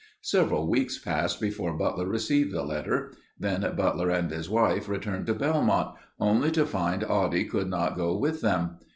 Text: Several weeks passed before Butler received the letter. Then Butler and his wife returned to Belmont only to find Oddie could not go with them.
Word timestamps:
Several 0.23 0.67
weeks 0.67 0.97
passed 0.97 1.39
before 1.39 1.77
Butler 1.77 2.07
received 2.07 2.51
the 2.51 2.63
letter. 2.65 3.11
Then 3.39 3.61
Butler 3.77 4.09
and 4.09 4.31
his 4.31 4.49
wife 4.49 4.89
returned 4.89 5.27
to 5.27 5.35
Belmont 5.35 5.95
only 6.19 6.49
to 6.53 6.65
find 6.65 7.03
Oddie 7.03 7.47
could 7.47 7.67
not 7.69 7.95
go 7.97 8.17
with 8.17 8.41
them. 8.41 8.79